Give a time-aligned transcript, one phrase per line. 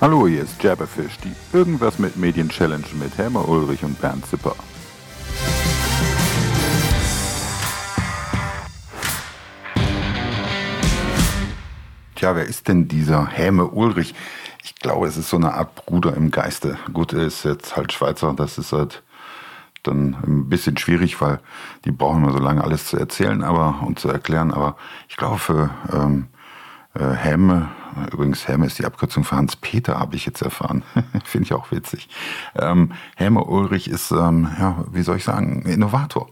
[0.00, 4.54] Hallo, hier ist Jabberfish, die Irgendwas mit Medien Challenge mit Helmer Ulrich und Bernd Zipper.
[12.14, 14.14] Tja, wer ist denn dieser Häme Ulrich?
[14.62, 16.78] Ich glaube, es ist so eine Art Bruder im Geiste.
[16.92, 19.02] Gut, er ist jetzt halt Schweizer, das ist halt
[19.82, 21.40] dann ein bisschen schwierig, weil
[21.84, 24.52] die brauchen immer so lange alles zu erzählen aber, und zu erklären.
[24.52, 24.76] Aber
[25.08, 26.28] ich glaube, für ähm,
[26.94, 27.68] äh, Häme,
[28.12, 30.82] übrigens Häme ist die Abkürzung für Hans-Peter, habe ich jetzt erfahren.
[31.24, 32.08] Finde ich auch witzig.
[32.56, 36.28] Ähm, Häme Ulrich ist, ähm, ja, wie soll ich sagen, Innovator.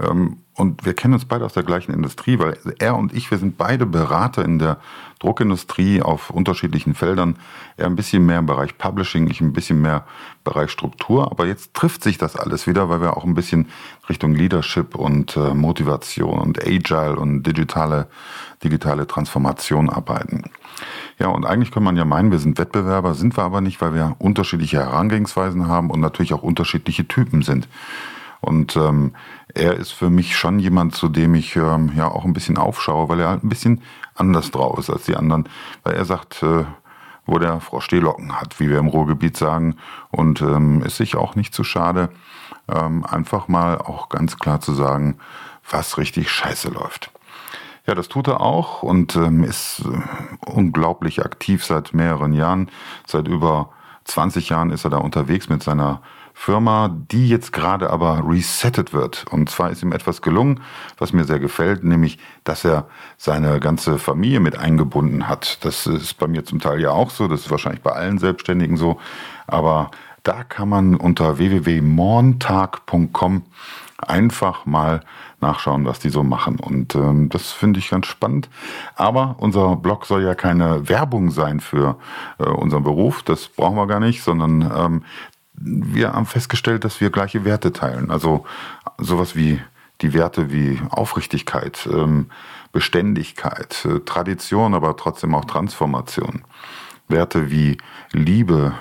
[0.00, 3.38] Ähm, und wir kennen uns beide aus der gleichen Industrie, weil er und ich, wir
[3.38, 4.76] sind beide Berater in der
[5.18, 7.36] Druckindustrie auf unterschiedlichen Feldern.
[7.78, 11.30] Er ein bisschen mehr im Bereich Publishing, ich ein bisschen mehr im Bereich Struktur.
[11.30, 13.68] Aber jetzt trifft sich das alles wieder, weil wir auch ein bisschen
[14.08, 18.08] Richtung Leadership und äh, Motivation und Agile und digitale,
[18.62, 20.50] digitale Transformation arbeiten.
[21.18, 23.94] Ja, und eigentlich kann man ja meinen, wir sind Wettbewerber, sind wir aber nicht, weil
[23.94, 27.66] wir unterschiedliche Herangehensweisen haben und natürlich auch unterschiedliche Typen sind.
[28.40, 29.12] Und ähm,
[29.54, 33.08] er ist für mich schon jemand, zu dem ich ähm, ja auch ein bisschen aufschaue,
[33.08, 33.82] weil er halt ein bisschen
[34.14, 35.48] anders drauf ist als die anderen.
[35.82, 36.64] Weil er sagt, äh,
[37.26, 39.76] wo der Frau Stehlocken hat, wie wir im Ruhrgebiet sagen,
[40.10, 42.10] und ähm, ist sich auch nicht zu schade,
[42.68, 45.18] ähm, einfach mal auch ganz klar zu sagen,
[45.68, 47.12] was richtig scheiße läuft.
[47.86, 52.70] Ja, das tut er auch und ähm, ist äh, unglaublich aktiv seit mehreren Jahren.
[53.06, 53.70] Seit über
[54.04, 56.02] 20 Jahren ist er da unterwegs mit seiner
[56.40, 59.26] Firma, die jetzt gerade aber resettet wird.
[59.30, 60.60] Und zwar ist ihm etwas gelungen,
[60.96, 62.86] was mir sehr gefällt, nämlich, dass er
[63.18, 65.62] seine ganze Familie mit eingebunden hat.
[65.66, 68.78] Das ist bei mir zum Teil ja auch so, das ist wahrscheinlich bei allen Selbstständigen
[68.78, 68.98] so.
[69.46, 69.90] Aber
[70.22, 73.42] da kann man unter www.morntag.com
[73.98, 75.02] einfach mal
[75.42, 76.58] nachschauen, was die so machen.
[76.58, 78.48] Und ähm, das finde ich ganz spannend.
[78.96, 81.98] Aber unser Blog soll ja keine Werbung sein für
[82.38, 83.22] äh, unseren Beruf.
[83.22, 85.02] Das brauchen wir gar nicht, sondern ähm,
[85.60, 88.10] wir haben festgestellt, dass wir gleiche Werte teilen.
[88.10, 88.44] Also
[88.98, 89.60] sowas wie
[90.00, 92.30] die Werte wie Aufrichtigkeit, ähm,
[92.72, 96.42] Beständigkeit, äh, Tradition, aber trotzdem auch Transformation.
[97.08, 97.76] Werte wie
[98.12, 98.72] Liebe.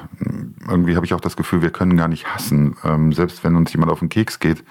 [0.67, 2.77] Irgendwie habe ich auch das Gefühl, wir können gar nicht hassen.
[2.83, 4.63] Ähm, selbst wenn uns jemand auf den Keks geht,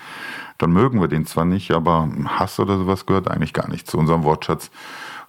[0.59, 3.99] dann mögen wir den zwar nicht, aber Hass oder sowas gehört eigentlich gar nicht zu
[3.99, 4.71] unserem Wortschatz.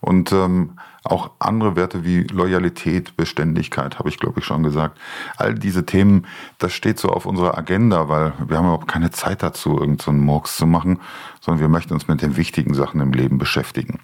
[0.01, 4.97] Und ähm, auch andere Werte wie Loyalität, Beständigkeit, habe ich glaube ich schon gesagt.
[5.37, 6.25] All diese Themen,
[6.57, 10.23] das steht so auf unserer Agenda, weil wir haben überhaupt keine Zeit dazu, irgendeinen so
[10.23, 10.99] Murks zu machen,
[11.41, 13.99] sondern wir möchten uns mit den wichtigen Sachen im Leben beschäftigen.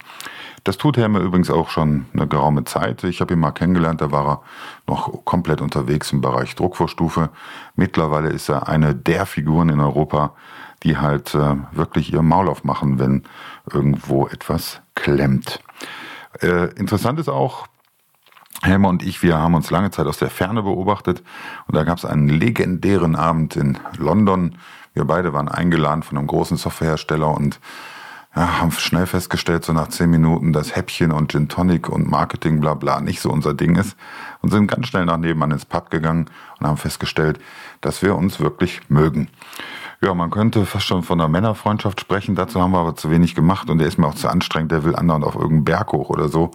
[0.65, 3.03] Das tut Helme übrigens auch schon eine geraume Zeit.
[3.03, 4.41] Ich habe ihn mal kennengelernt, da war er
[4.87, 7.29] noch komplett unterwegs im Bereich Druckvorstufe.
[7.75, 10.33] Mittlerweile ist er eine der Figuren in Europa,
[10.81, 13.23] die halt äh, wirklich ihr Maul aufmachen, wenn
[13.71, 15.59] irgendwo etwas klemmt.
[16.41, 17.67] Äh, interessant ist auch,
[18.61, 21.23] Helmer und ich, wir haben uns lange Zeit aus der Ferne beobachtet
[21.67, 24.57] und da gab es einen legendären Abend in London.
[24.93, 27.59] Wir beide waren eingeladen von einem großen Softwarehersteller und
[28.35, 32.59] ja, haben schnell festgestellt, so nach zehn Minuten, dass Häppchen und Gin Tonic und Marketing
[32.59, 33.95] bla bla nicht so unser Ding ist
[34.41, 36.29] und sind ganz schnell nach nebenan ins Pub gegangen
[36.59, 37.39] und haben festgestellt,
[37.81, 39.29] dass wir uns wirklich mögen.
[40.01, 42.35] Ja, man könnte fast schon von einer Männerfreundschaft sprechen.
[42.35, 44.71] Dazu haben wir aber zu wenig gemacht und der ist mir auch zu anstrengend.
[44.71, 46.51] Der will anderen auf irgendeinen Berg hoch oder so,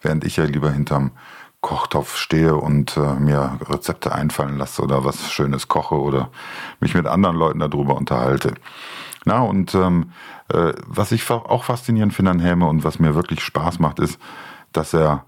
[0.00, 1.10] während ich ja lieber hinterm
[1.60, 6.28] Kochtopf stehe und äh, mir Rezepte einfallen lasse oder was Schönes koche oder
[6.78, 8.52] mich mit anderen Leuten darüber unterhalte.
[9.24, 10.12] Na, und ähm,
[10.52, 14.20] äh, was ich auch faszinierend finde an Helme und was mir wirklich Spaß macht, ist,
[14.72, 15.24] dass er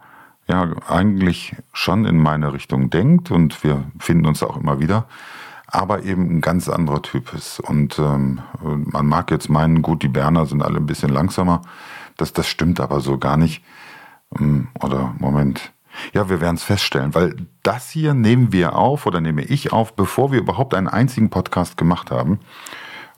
[0.47, 5.07] ja eigentlich schon in meine Richtung denkt und wir finden uns auch immer wieder
[5.67, 7.61] aber eben ein ganz anderer Typ ist.
[7.61, 11.63] Und ähm, man mag jetzt meinen, gut, die Berner sind alle ein bisschen langsamer.
[12.17, 13.63] Das, das stimmt aber so gar nicht.
[14.39, 15.73] Ähm, oder Moment.
[16.13, 19.97] Ja, wir werden es feststellen, weil das hier nehmen wir auf oder nehme ich auf,
[19.97, 22.41] bevor wir überhaupt einen einzigen Podcast gemacht haben.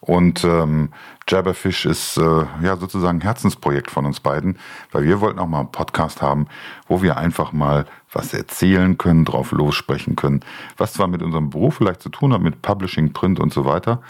[0.09, 0.89] Und ähm,
[1.29, 4.59] Jabberfish ist äh, ja sozusagen ein Herzensprojekt von uns beiden,
[4.91, 6.47] weil wir wollten auch mal einen Podcast haben,
[6.87, 10.41] wo wir einfach mal was erzählen können, drauf lossprechen können,
[10.79, 14.01] was zwar mit unserem Beruf vielleicht zu tun hat, mit Publishing, Print und so weiter,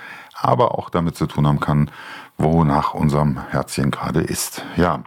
[0.41, 1.91] aber auch damit zu tun haben kann,
[2.37, 4.63] wonach unserem Herzchen gerade ist.
[4.77, 5.03] Ja,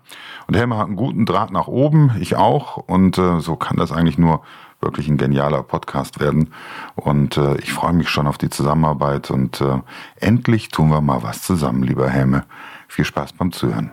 [0.47, 3.93] und Helmer hat einen guten Draht nach oben, ich auch, und äh, so kann das
[3.93, 4.41] eigentlich nur
[4.81, 6.53] wirklich ein genialer Podcast werden.
[6.95, 9.79] Und äh, ich freue mich schon auf die Zusammenarbeit und äh,
[10.15, 12.45] endlich tun wir mal was zusammen, lieber Helme.
[12.87, 13.91] Viel Spaß beim Zuhören.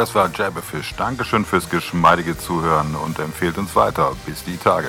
[0.00, 0.94] Das war Jabberfish.
[0.96, 4.12] Dankeschön fürs geschmeidige Zuhören und empfehlt uns weiter.
[4.24, 4.88] Bis die Tage.